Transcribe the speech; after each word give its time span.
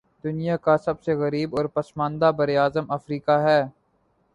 دنیا 0.23 0.55
کا 0.57 0.77
سب 0.77 1.01
سے 1.03 1.13
غریب 1.15 1.55
اور 1.57 1.65
پسماندہ 1.73 2.31
براعظم 2.37 2.91
افریقہ 2.91 3.37
ہے 3.43 3.61